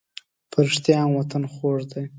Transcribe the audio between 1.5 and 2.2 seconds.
خوږ دی.